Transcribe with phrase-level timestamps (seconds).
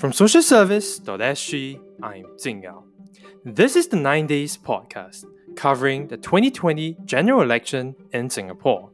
[0.00, 2.84] From socialservice.sg, I'm Jing Yao.
[3.44, 5.26] This is the 9 Days podcast
[5.56, 8.92] covering the 2020 general election in Singapore.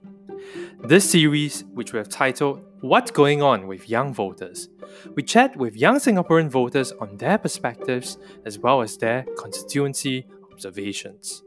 [0.82, 4.68] This series, which we have titled What's Going On with Young Voters,
[5.14, 11.44] we chat with young Singaporean voters on their perspectives as well as their constituency observations.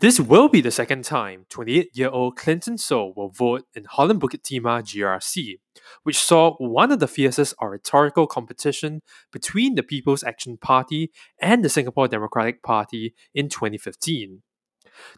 [0.00, 4.20] This will be the second time 28 year old Klinsen Soh will vote in Holland
[4.20, 5.58] Bukit Timah GRC,
[6.04, 11.68] which saw one of the fiercest oratorical competition between the People's Action Party and the
[11.68, 14.42] Singapore Democratic Party in 2015.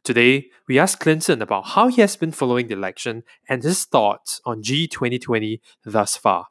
[0.03, 4.41] Today, we ask Klinsen about how he has been following the election and his thoughts
[4.47, 6.47] on G2020 thus far.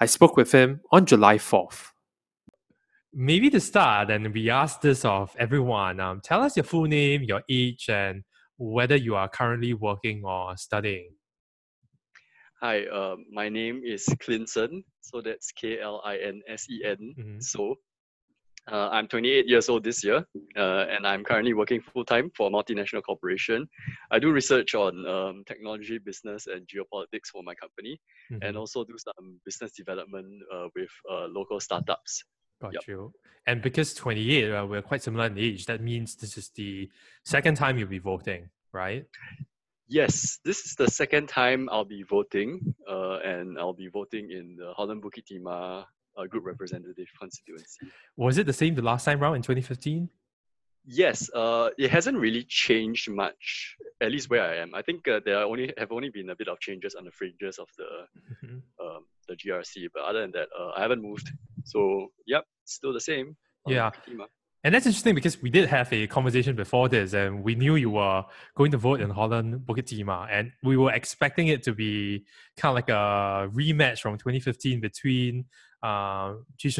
[0.00, 1.93] I spoke with him on July 4th
[3.14, 6.00] maybe to start, and we ask this of everyone.
[6.00, 8.24] Um, tell us your full name, your age, and
[8.58, 11.10] whether you are currently working or studying.
[12.60, 14.84] Hi, uh, my name is Klinsen.
[15.00, 17.14] Soh that's K L I N S E N.
[17.18, 17.40] Mm-hmm.
[17.40, 17.76] So
[18.72, 20.24] uh, I'm 28 years old this year,
[20.56, 23.68] uh, and I'm currently working full time for a multinational corporation.
[24.10, 28.00] I do research on um, technology, business, and geopolitics for my company,
[28.32, 28.42] mm-hmm.
[28.42, 32.24] and also do some business development uh, with uh, local startups.
[32.60, 32.82] Got yep.
[32.86, 33.12] you.
[33.46, 36.88] And because 28, uh, we're quite similar in age, that means this is the
[37.24, 39.04] second time you'll be voting, right?
[39.86, 44.56] Yes, this is the second time I'll be voting, uh, and I'll be voting in
[44.56, 45.84] the Holland Bukit Timah
[46.16, 47.86] uh, group representative constituency.
[48.16, 50.08] Was it the same the last time round in 2015?
[50.86, 54.74] Yes, uh, it hasn't really changed much, at least where I am.
[54.74, 57.58] I think uh, there only have only been a bit of changes on the fringes
[57.58, 57.84] of the
[58.44, 58.86] mm-hmm.
[58.86, 61.30] um, the GRC, but other than that, uh, I haven't moved.
[61.64, 63.36] So, yep, still the same.
[63.66, 63.90] Yeah.
[64.64, 67.90] And that's interesting because we did have a conversation before this, and we knew you
[67.90, 72.24] were going to vote in Holland Bukit Timah, and we were expecting it to be
[72.56, 75.44] kind of like a rematch from 2015 between
[75.82, 76.32] uh,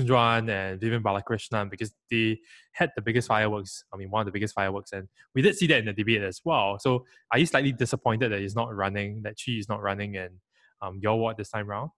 [0.08, 2.38] Juan and Vivian Balakrishnan because they
[2.72, 3.84] had the biggest fireworks.
[3.92, 6.22] I mean, one of the biggest fireworks, and we did see that in the debate
[6.22, 6.78] as well.
[6.78, 10.30] So, are you slightly disappointed that he's not running, that Chee is not running in
[10.80, 11.90] um, your ward this time round?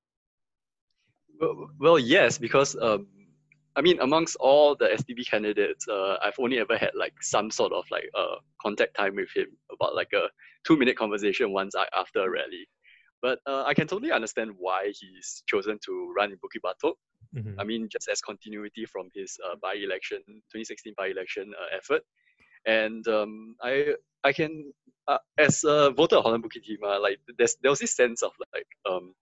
[1.40, 3.06] Well, well yes, because um,
[3.76, 7.72] I mean, amongst all the SDP candidates, uh, I've only ever had like some sort
[7.72, 10.28] of like uh, contact time with him about like a
[10.66, 12.66] two minute conversation once after a rally.
[13.20, 16.94] But uh, I can totally understand why he's chosen to run in Bukit Batok.
[17.34, 17.60] Mm-hmm.
[17.60, 22.02] I mean, just as continuity from his uh, by-election, 2016 by-election uh, effort.
[22.66, 23.94] And um, I
[24.24, 24.72] I can,
[25.06, 28.32] uh, as a voter of Holland Bukit Timah, like there's, there was this sense of
[28.54, 29.14] like, um,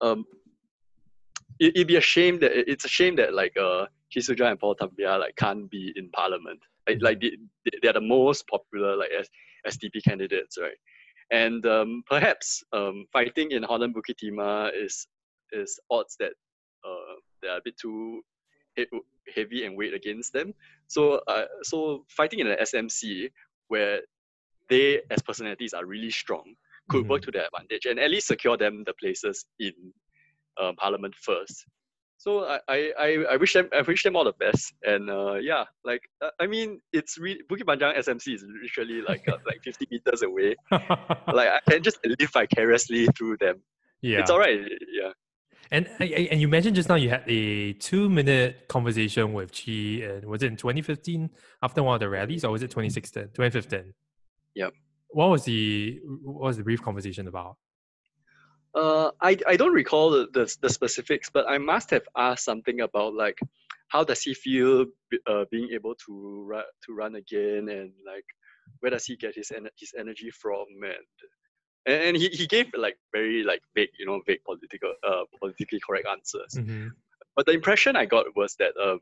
[0.00, 0.24] um,
[1.58, 4.74] it, would be a shame that it's a shame that like uh Chee and Paul
[4.74, 6.60] Tambyah like can't be in parliament.
[6.88, 7.36] Like, like they,
[7.82, 9.28] they are the most popular like as
[9.66, 10.76] SDP candidates, right?
[11.32, 15.06] And um, perhaps um, fighting in Holland Bukit Timah is
[15.52, 16.32] is odds that
[16.84, 18.22] uh, they are a bit too
[19.34, 20.54] heavy and weight against them.
[20.86, 23.30] So uh, so fighting in an SMC
[23.68, 24.00] where
[24.68, 26.54] they as personalities are really strong
[26.88, 27.10] could mm-hmm.
[27.10, 29.72] work to their advantage and at least secure them the places in
[30.60, 31.64] uh, parliament first.
[32.18, 34.72] So I, I, I wish them I wish them all the best.
[34.82, 39.28] And uh, yeah like uh, I mean it's really Bukit Panjang SMC is literally like
[39.28, 40.56] uh, like 50 meters away.
[40.70, 43.62] Like I can just live vicariously through them.
[44.00, 44.20] Yeah.
[44.20, 44.60] It's all right
[44.92, 45.12] yeah.
[45.70, 50.24] And and you mentioned just now you had a two minute conversation with Chee and
[50.24, 51.30] was it in 2015
[51.62, 53.92] after one of the rallies or was it 2016 2015
[54.54, 54.72] yep.
[55.10, 57.56] What was the what was the brief conversation about
[58.76, 62.82] uh, I, I don't recall the, the, the, specifics, but I must have asked something
[62.82, 63.38] about like
[63.88, 64.86] how does he feel
[65.26, 68.24] uh, being able to run to run again and like
[68.80, 71.06] where does he get his en- his energy from and
[71.86, 76.06] and he, he gave like very like vague you know vague political uh politically correct
[76.06, 76.54] answers.
[76.54, 76.88] Mm-hmm.
[77.34, 79.00] But the impression I got was that um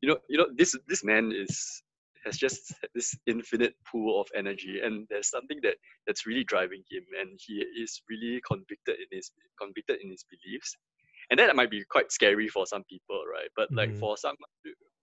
[0.00, 1.82] you know you know this this man is
[2.24, 5.76] has just this infinite pool of energy and there's something that
[6.06, 9.30] that's really driving him and he is really convicted in his
[9.60, 10.76] convicted in his beliefs.
[11.30, 13.48] And that might be quite scary for some people right?
[13.56, 13.76] But mm-hmm.
[13.76, 14.36] like for someone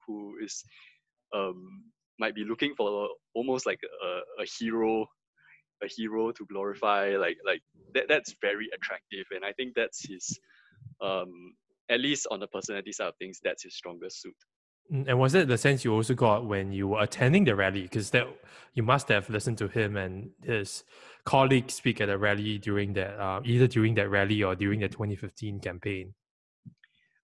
[0.06, 0.64] who is
[1.34, 1.84] um
[2.20, 5.08] might be looking for almost like a, a hero
[5.82, 7.62] a hero to glorify like like
[7.94, 10.38] that that's very attractive and i think that's his
[11.02, 11.54] um
[11.90, 14.36] at least on the personality side of things that's his strongest suit
[14.90, 17.84] and was that the sense you also got when you were attending the rally?
[17.84, 18.28] Because that
[18.74, 20.84] you must have listened to him and his
[21.26, 24.88] colleagues speak at a rally during that, uh, either during that rally or during the
[24.88, 26.14] 2015 campaign.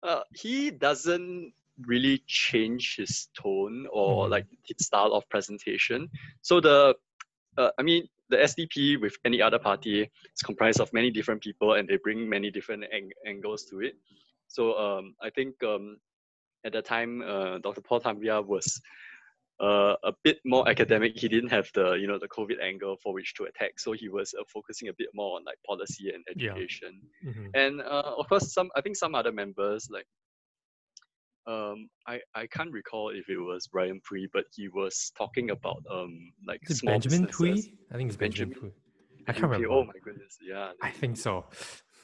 [0.04, 4.30] Uh, he doesn't really change his tone or mm.
[4.30, 6.08] like his style of presentation.
[6.42, 6.96] So the,
[7.58, 11.74] uh, I mean, the SDP with any other party is comprised of many different people
[11.74, 13.96] and they bring many different ang- angles to it.
[14.48, 15.98] So um, I think um,
[16.66, 17.82] at the time, uh, Dr.
[17.82, 18.82] Paul Tambyah was
[19.62, 21.18] uh, a bit more academic.
[21.18, 24.10] He didn't have the you know the COVID angle for which to attack, so he
[24.10, 27.00] was uh, focusing a bit more on like policy and education.
[27.24, 27.32] Yeah.
[27.32, 27.48] Mm-hmm.
[27.54, 30.08] And uh, of course, some I think some other members like
[31.48, 35.84] um, I, I can't recall if it was Brian Pwee, but he was talking about
[35.92, 37.68] um like Is it Benjamin businesses.
[37.68, 37.74] Pwee?
[37.94, 39.28] I think it's Benjamin, Benjamin Pwee.
[39.28, 39.72] I can't remember.
[39.72, 40.72] Oh my goodness, yeah.
[40.82, 41.46] I think so.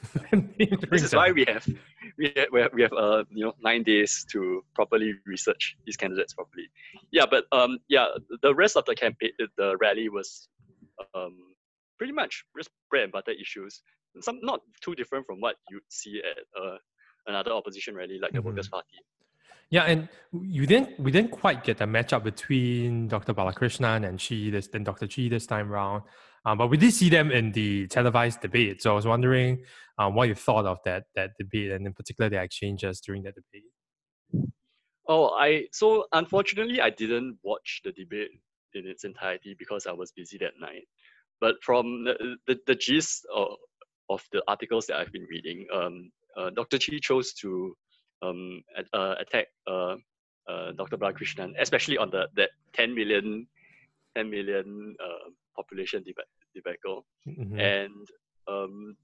[0.90, 1.66] This is why we have
[2.18, 6.68] we have, we have, uh you know nine days to properly research these candidates properly.
[7.10, 8.06] Yeah, but um yeah,
[8.42, 10.48] the rest of the campaign, the rally was
[11.14, 11.36] um
[11.98, 13.82] pretty much just bread and butter issues.
[14.20, 16.76] Some not too different from what you'd see at uh,
[17.26, 18.44] another opposition rally like the Mhm.
[18.44, 18.98] Workers' Party.
[19.72, 23.32] Yeah, and you didn't we didn't quite get a matchup between Dr.
[23.32, 25.06] Balakrishnan and Chee this then Dr.
[25.06, 26.02] Chee this time round.
[26.44, 28.82] Um, but we did see them in the televised debate.
[28.82, 29.64] So I was wondering
[29.96, 33.34] um, what you thought of that that debate and in particular the exchanges during that
[33.34, 34.46] debate.
[35.08, 38.28] Oh, I so unfortunately I didn't watch the debate
[38.74, 40.84] in its entirety because I was busy that night.
[41.40, 43.56] But from the the, the gist of,
[44.10, 46.76] of the articles that I've been reading, um, uh, Dr.
[46.76, 47.74] Chee chose to
[48.22, 49.96] um, at, uh, attack uh,
[50.48, 50.96] uh, Dr.
[50.96, 53.46] Balakrishnan, especially on the that 10 million,
[54.16, 57.58] 10 million uh, population deba- debacle Mhm.
[57.58, 58.06] and
[58.48, 58.96] um,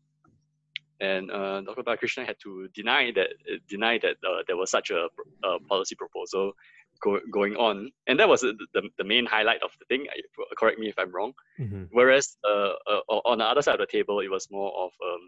[1.00, 1.82] and uh, Dr.
[1.85, 3.29] Balakrishnan had to deny that
[3.69, 5.09] deny that uh, there was such a,
[5.69, 6.53] policy proposal
[7.00, 10.06] go, going on, and that was the, the, the main highlight of the thing.
[10.59, 11.32] Correct me if I'm wrong.
[11.61, 11.88] Mhm.
[11.93, 13.00] Whereas uh, uh,
[13.31, 15.23] on the other side of the table, it was more of um,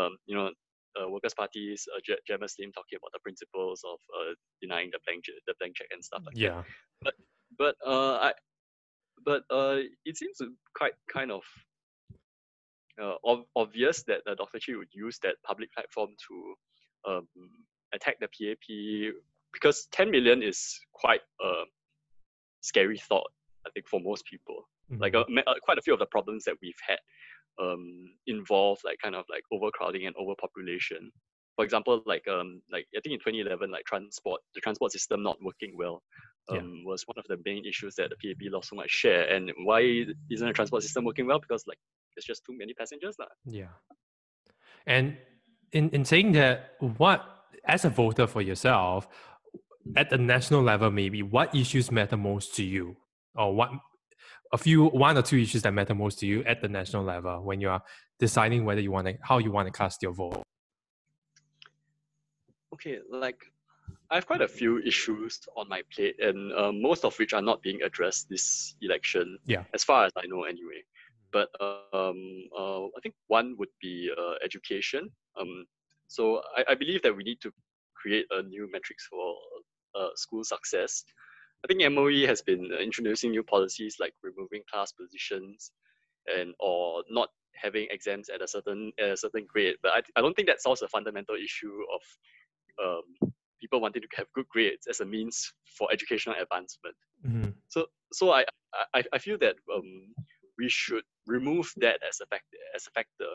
[0.00, 0.50] um, you know.
[0.98, 4.32] Uh, Workers' Party's uh, Je- Jamus Lim talking about the principles of uh,
[4.62, 6.62] denying the blank, the blank check and stuff like that Yeah.
[7.58, 8.32] but uh, I,
[9.24, 10.38] but uh, it seems
[10.74, 11.42] quite kind of
[13.02, 14.58] uh, ob- obvious that uh, Dr.
[14.58, 16.54] Chee would use that public platform to
[17.10, 17.28] um,
[17.94, 19.14] attack the PAP
[19.52, 21.62] because 10 million is quite a
[22.62, 23.30] scary thought,
[23.66, 24.68] I think, for most people.
[24.90, 25.38] Like Mhm.
[25.38, 26.98] uh, uh, quite a few of the problems that we've had
[27.60, 31.10] um, involve like kind of like overcrowding and overpopulation.
[31.56, 35.38] For example, like um, like I think in 2011, like transport, the transport system not
[35.42, 36.02] working well
[36.52, 36.58] Yeah.
[36.60, 39.24] um, was one of the main issues that the PAP lost so much share.
[39.32, 39.80] And why
[40.30, 41.40] isn't the transport system working well?
[41.40, 41.78] Because like
[42.14, 43.16] there's just too many passengers.
[43.18, 43.28] lah.
[43.44, 43.72] Yeah.
[44.86, 45.16] And
[45.72, 47.24] in, in saying that, what,
[47.64, 49.08] as a voter for yourself,
[49.96, 52.96] at the national level, maybe, what issues matter most to you?
[53.34, 53.70] Or what,
[54.52, 57.42] a few, one or two issues that matter most to you at the national level
[57.42, 57.82] when you are
[58.18, 60.42] deciding whether you want to, how you want to cast your vote?
[62.72, 63.38] Okay, like
[64.10, 67.42] I have quite a few issues on my plate, and uh, most of which are
[67.42, 69.38] not being addressed this election.
[69.46, 69.64] Yeah.
[69.74, 70.82] As far as I know, anyway.
[71.32, 75.10] But um, uh, I think one would be uh, education.
[75.40, 75.66] Um,
[76.06, 77.52] so I, I believe that we need to
[77.94, 79.34] create a new metrics for
[79.94, 81.04] uh, school success.
[81.66, 85.72] I think MOE has been uh, introducing new policies like removing class positions
[86.32, 87.30] and or not
[87.60, 89.74] having exams at a certain at a certain grade.
[89.82, 92.02] But I, I don't think that solves the fundamental issue of
[92.84, 96.94] um, people wanting to have good grades as a means for educational advancement.
[97.26, 97.54] Mhm.
[97.68, 98.44] So so I
[98.94, 100.14] I, I feel that um,
[100.58, 103.32] we should remove that as a factor as a factor.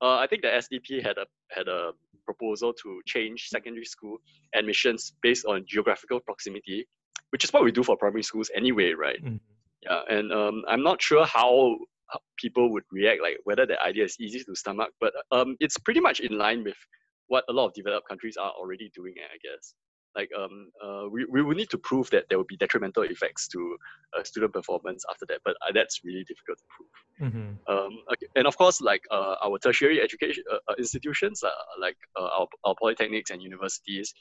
[0.00, 1.92] Uh, I think the SDP had a had a
[2.24, 4.18] proposal to change secondary school
[4.54, 6.86] admissions based on geographical proximity,
[7.30, 9.22] which is what we do for primary schools anyway, right?
[9.22, 9.40] Mhm.
[9.82, 11.78] Yeah, and um, I'm not sure how
[12.36, 16.00] people would react, like whether the idea is easy to stomach, but um, it's pretty
[16.00, 16.76] much in line with
[17.28, 19.74] what a lot of developed countries are already doing, I guess.
[20.16, 23.46] Like um, uh, we, we will need to prove that there will be detrimental effects
[23.48, 23.76] to
[24.18, 27.32] uh, student performance after that, but uh, that's really difficult to prove.
[27.32, 27.58] Mhm.
[27.68, 27.98] Um,
[28.34, 32.46] and of course, like uh, our tertiary education uh, uh, institutions, uh, like uh, our,
[32.64, 34.14] our polytechnics and universities,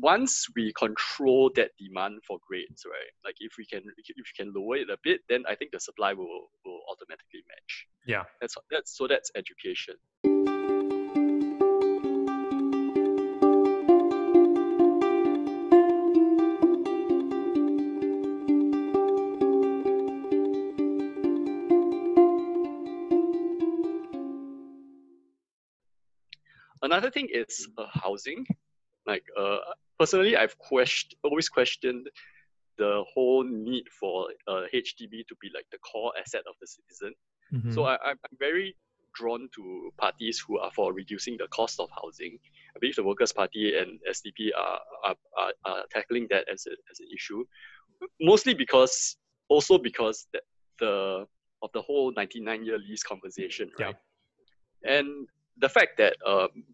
[0.00, 3.12] once we control that demand for grades, right?
[3.24, 5.80] Like if we can if we can lower it a bit, then I think the
[5.80, 7.86] supply will will automatically match.
[8.06, 8.24] Yeah.
[8.40, 9.94] That's that's so that's education.
[26.82, 28.46] Another thing is uh, housing.
[29.06, 29.58] Like uh,
[30.04, 32.04] personally, I've questioned always questioned
[32.76, 37.12] the whole need for uh, HDB to be like the core asset of the citizen.
[37.76, 37.86] So Mhm.
[37.92, 38.76] I, I'm very
[39.18, 39.62] drawn to
[40.04, 42.32] parties who are for reducing the cost of housing.
[42.74, 46.74] I believe the Workers' Party and SDP are, are, are, are tackling that as, a,
[46.90, 47.44] as an issue,
[48.20, 49.16] mostly because
[49.48, 50.42] also because that
[50.80, 51.26] the
[51.62, 53.96] of the whole 99 year lease conversation, right?
[54.84, 54.98] Yeah.
[54.98, 55.28] And
[55.64, 56.64] the fact that um,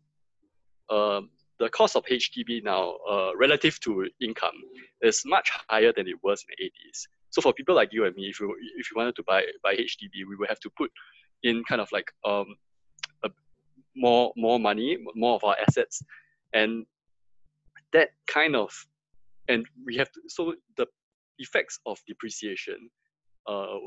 [0.89, 1.21] uh,
[1.61, 4.59] the cost of HDB now uh, relative to income
[5.03, 7.07] is much higher than it was in the 80s.
[7.29, 9.75] So for people like you and me, if you if you wanted to buy buy
[9.77, 10.91] HDB, we would have to put
[11.43, 12.57] in kind of like um,
[13.25, 13.31] a,
[13.95, 16.03] more more money, more of our assets,
[16.55, 16.87] and
[17.93, 18.73] that kind of
[19.49, 20.87] and we have to so the
[21.39, 22.89] effects of depreciation
[23.47, 23.79] uh,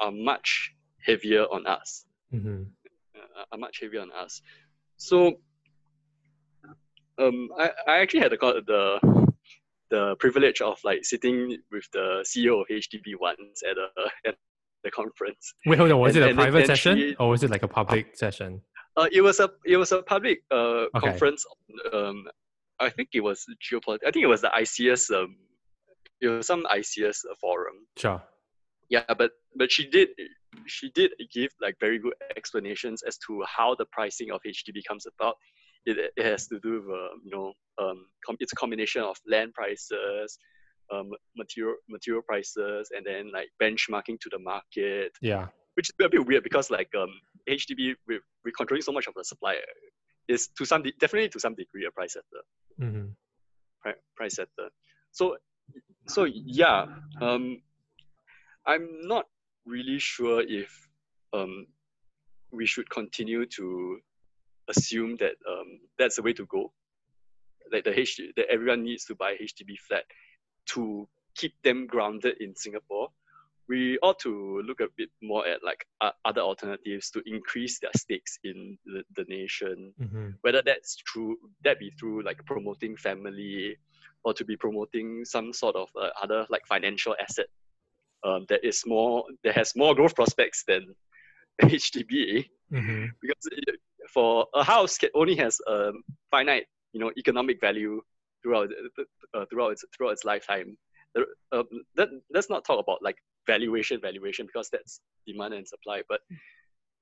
[0.00, 0.72] are much
[1.06, 2.04] heavier on us.
[2.34, 2.64] Mm-hmm.
[3.16, 4.42] Uh, are much heavier on us.
[4.96, 5.38] So
[7.20, 9.30] um, I, I actually had the the
[9.90, 14.36] the privilege of like sitting with the CEO of HDB once at a at
[14.84, 15.52] the conference.
[15.66, 16.00] Wait, hold on.
[16.00, 18.62] Was and, it a private session she, or was it like a public session?
[18.96, 21.00] Uh, it was a it was a public uh, okay.
[21.00, 21.44] conference.
[21.92, 22.24] Um,
[22.78, 24.06] I think it was geopolitics.
[24.06, 25.10] I think it was the ICS.
[25.14, 25.36] Um,
[26.20, 27.86] it was some ICS forum.
[27.96, 28.22] Sure.
[28.88, 30.08] Yeah, but but she did
[30.66, 35.06] she did give like very good explanations as to how the pricing of HDB comes
[35.06, 35.36] about.
[35.86, 39.16] It, it has to do with uh, you know um, com- it's a combination of
[39.26, 40.38] land prices,
[40.92, 45.12] um, material material prices, and then like benchmarking to the market.
[45.20, 45.46] Yeah.
[45.74, 47.08] Which is a bit weird because like um,
[47.48, 49.56] HDB with we controlling so much of the supply
[50.28, 52.42] is to some de- definitely to some degree a price setter.
[52.80, 53.08] Mm-hmm.
[53.82, 54.70] Pri- price setter.
[55.12, 55.36] So
[56.06, 56.86] so yeah,
[57.20, 57.62] um,
[58.66, 59.26] I'm not
[59.66, 60.88] really sure if
[61.32, 61.66] um,
[62.52, 63.98] we should continue to
[64.70, 66.72] assume that um, that's the way to go.
[67.70, 70.04] That the HD, that everyone needs to buy HDB flat
[70.66, 73.08] to keep them grounded in Singapore.
[73.68, 77.92] We ought to look a bit more at like uh, other alternatives to increase their
[77.96, 79.94] stakes in the, the nation.
[80.00, 80.30] Mm-hmm.
[80.40, 83.76] Whether that's true, that be through like promoting family,
[84.24, 87.46] or to be promoting some sort of uh, other like financial asset
[88.24, 90.94] um, that is more that has more growth prospects than
[91.62, 93.06] HDB mm-hmm.
[93.20, 93.48] because
[94.12, 95.92] for a house only has a
[96.30, 98.00] finite you know economic value
[98.42, 98.68] throughout
[99.34, 100.76] uh, throughout its throughout its lifetime.
[101.52, 101.64] Uh,
[101.96, 103.16] that, let's not talk about like
[103.46, 106.20] valuation valuation because that's demand and supply but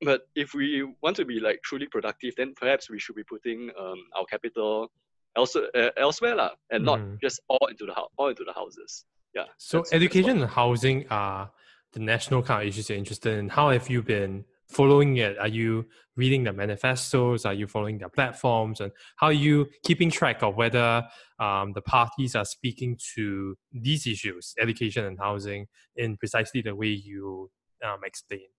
[0.00, 3.70] but if we want to be like truly productive then perhaps we should be putting
[3.78, 4.90] um, our capital
[5.36, 6.86] elsewhere uh, elsewhere la, and mm.
[6.86, 9.44] not just all into the all into the houses yeah.
[9.56, 11.50] So that's, education that's and housing are
[11.92, 13.48] the national kind of issues you're interested in.
[13.48, 15.38] How have you been following it?
[15.38, 17.44] Are you reading the manifestos?
[17.44, 18.80] Are you following their platforms?
[18.80, 21.04] And how are you keeping track of whether
[21.38, 26.88] um, the parties are speaking to these issues, education and housing, in precisely the way
[26.88, 27.50] you
[27.84, 28.52] um, explained?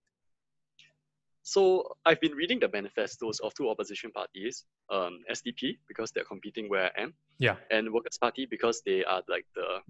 [1.42, 6.68] So I've been reading the manifestos of two opposition parties, um, SDP because they're competing
[6.68, 9.80] where I am, yeah, and Workers' Party because they are like the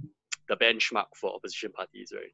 [0.49, 2.33] the benchmark for opposition parties, right?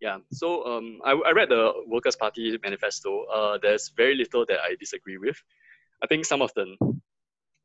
[0.00, 0.18] Yeah.
[0.32, 3.24] So um, I, I read the Workers' Party manifesto.
[3.24, 5.36] Uh, there's very little that I disagree with.
[6.02, 6.76] I think some of the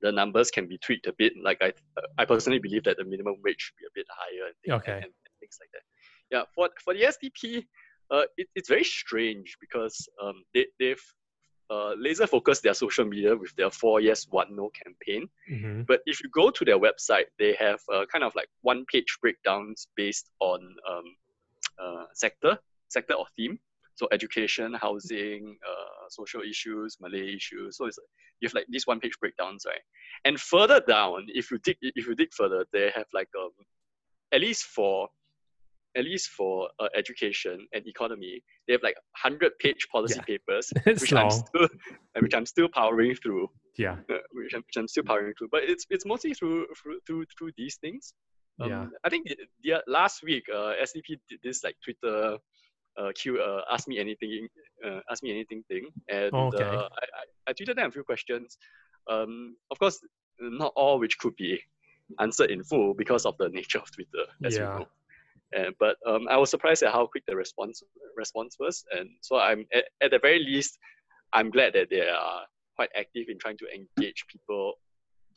[0.01, 1.34] the numbers can be tweaked a bit.
[1.42, 1.72] Like I,
[2.18, 4.98] I personally believe that the minimum wage should be a bit higher and things, okay.
[4.98, 5.82] and, and things like that.
[6.30, 6.44] Yeah.
[6.54, 7.65] For for the SDP,
[8.12, 11.01] uh, it, it's very strange because um, they they've
[11.70, 15.27] uh, laser focused their social media with their four yes one no campaign.
[15.50, 15.84] Mm-hmm.
[15.88, 19.18] But if you go to their website, they have uh, kind of like one page
[19.22, 21.04] breakdowns based on um,
[21.82, 22.58] uh, sector,
[22.89, 23.60] sector or theme.
[23.96, 27.77] So education, housing, uh, social issues, Malay issues.
[27.77, 27.98] So it's
[28.41, 29.79] you have like these one page breakdowns, right?
[30.25, 33.51] And further down, if you dig if you dig further, they have like um,
[34.34, 35.08] at least for
[35.96, 40.24] at least for uh, education and economy, they have like hundred page policy yeah.
[40.24, 41.67] papers, which I'm still,
[42.20, 43.50] which I'm still powering through.
[43.77, 45.50] Yeah, uh, which, I'm, which I'm still powering through.
[45.51, 48.13] But it's it's mostly through through through, through these things.
[48.62, 48.85] Um, yeah.
[49.03, 49.27] I think
[49.63, 52.38] the, last week, uh, SDP did this like Twitter
[52.97, 54.47] uh, Q, uh, ask me anything,
[54.85, 56.63] uh, ask me anything thing, and oh, okay.
[56.63, 58.57] uh, I, I, I tweeted them a few questions.
[59.09, 60.00] Um, of course,
[60.39, 61.59] not all which could be
[62.19, 64.74] answered in full because of the nature of Twitter, as yeah.
[64.74, 64.88] you know.
[65.53, 67.83] And, but um, I was surprised at how quick the response
[68.15, 70.77] response was, and so I'm at, at the very least,
[71.33, 72.43] I'm glad that they are
[72.75, 74.74] quite active in trying to engage people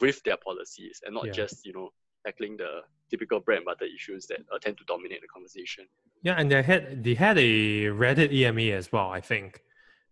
[0.01, 1.33] with their policies and not yeah.
[1.33, 1.91] just you know
[2.25, 5.87] tackling the typical bread and butter issues that uh, tend to dominate the conversation.
[6.23, 9.61] Yeah, and they had they had a Reddit AMA as well, I think,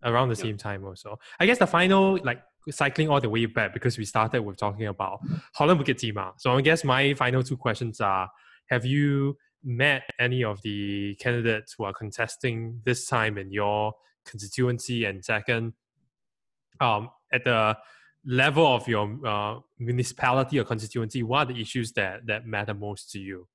[0.04, 0.42] around the yeah.
[0.42, 1.18] same time also.
[1.40, 4.86] I guess the final like cycling all the way back because we started with talking
[4.86, 5.20] about
[5.54, 6.32] Holland Bukit Timah.
[6.38, 8.30] So I guess my final two questions are:
[8.70, 13.94] Have you met any of the candidates who are contesting this time in your
[14.24, 15.04] constituency?
[15.04, 15.74] And second,
[16.80, 17.76] um, at the
[18.26, 23.10] level of your uh, municipality or constituency, what are the issues that, that matter most
[23.12, 23.46] to you?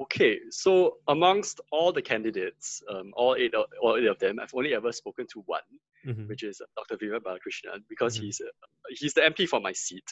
[0.00, 4.54] Okay, so amongst all the candidates, um, all eight of, all eight of them, I've
[4.54, 5.60] only ever spoken to one,
[6.04, 6.28] Mhm.
[6.28, 6.96] which is Dr.
[6.96, 8.22] Vivian Balakrishnan, because Mhm.
[8.22, 8.50] he's uh,
[8.88, 10.04] he's the MP for my seat,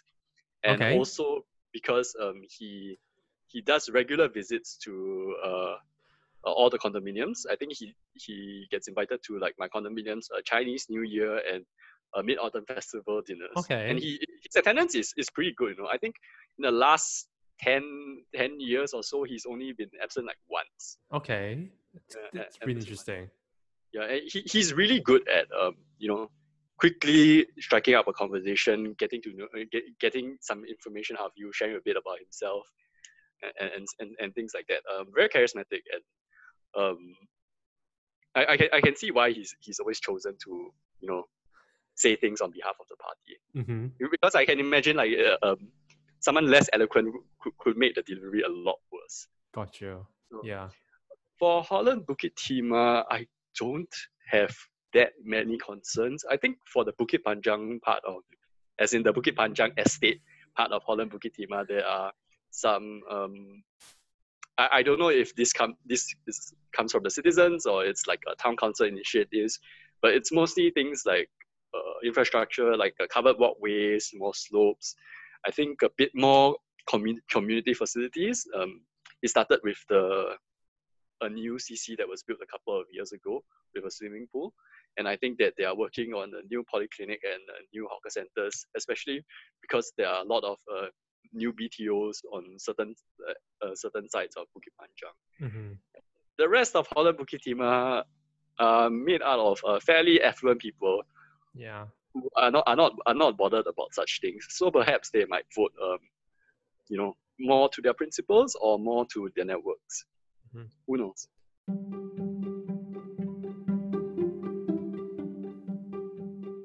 [0.63, 0.97] and Okay.
[0.97, 2.97] also because um, he
[3.49, 5.77] he does regular visits to uh,
[6.47, 7.45] uh, all the condominiums.
[7.51, 11.67] I think he he gets invited to like my condominiums, uh, Chinese New Year and
[12.15, 13.51] uh, Mid Autumn Festival dinners.
[13.57, 13.91] Okay.
[13.91, 15.77] And he his attendance is, is pretty good.
[15.77, 16.17] You know, I think
[16.59, 17.29] in the last
[17.61, 20.99] 10, 10 years or so, he's only been absent like once.
[21.13, 21.69] Okay.
[21.95, 23.31] That's, Yeah, that's really interesting.
[23.93, 26.31] Yeah, and he, he's really good at um, you know,
[26.79, 31.33] quickly striking up a conversation, getting to know, uh, get, getting some information out of
[31.37, 32.65] you, sharing a bit about himself,
[33.61, 34.81] and and, and, and things like that.
[34.93, 36.03] Um, very charismatic and
[36.75, 37.15] um,
[38.35, 41.25] I, I can I can see why he's he's always chosen to you know
[42.03, 44.09] say things on behalf of the party Mm-hmm.
[44.15, 45.61] because I can imagine like uh, um,
[46.27, 47.07] someone less eloquent
[47.41, 49.19] could, could make the delivery a lot worse.
[49.59, 49.95] Got you.
[50.31, 50.69] So- Yeah.
[51.39, 53.21] for Holland Bukit Timah, I
[53.61, 53.95] don't
[54.35, 54.55] have
[54.95, 56.25] that many concerns.
[56.35, 58.19] I think for the Bukit Panjang part of,
[58.79, 60.21] as in the Bukit Panjang estate
[60.57, 62.11] part of Holland Bukit Timah, there are
[62.51, 62.87] some.
[63.11, 63.35] Um,
[64.59, 66.39] I, I don't know if this come this, this
[66.77, 69.59] comes from the citizens or it's like a town council initiatives,
[70.03, 71.29] but it's mostly things like
[72.05, 74.95] infrastructure, like uh, covered walkways, more slopes.
[75.47, 76.57] I think a bit more
[76.89, 78.47] commun- community facilities.
[78.55, 78.83] Um,
[79.23, 80.35] it started with the
[81.23, 84.53] a new CC that was built a couple of years ago with a swimming pool.
[84.99, 88.11] And I think that they are working on a new polyclinic and uh, new hawker
[88.11, 89.25] centers, especially
[89.63, 90.87] because there are a lot of uh,
[91.33, 92.95] new BTOs on certain
[93.27, 95.47] uh, uh, certain sites of Bukit Panjang.
[95.47, 95.73] Mm-hmm.
[96.39, 98.03] The rest of Holland Bukit Timah
[98.59, 101.03] are made out of uh, fairly affluent people
[101.55, 101.87] Yeah.
[102.37, 104.47] are not are not are not bothered about such things.
[104.51, 105.99] So perhaps they might vote, um,
[106.89, 110.05] you know, more to their principles or more to their networks.
[110.55, 110.67] Mm-hmm.
[110.87, 111.29] Who knows?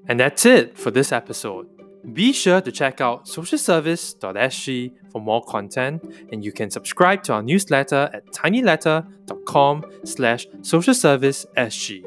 [0.09, 1.67] And that's it for this episode.
[2.13, 7.43] Be sure to check out socialservice.sg for more content, and you can subscribe to our
[7.43, 12.05] newsletter at tinyletter.com slash socialservicesg.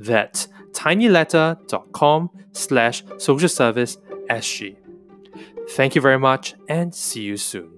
[0.00, 3.98] That's tinyletter.com slash social service
[4.30, 4.76] SG.
[5.70, 7.77] Thank you very much, and see you soon.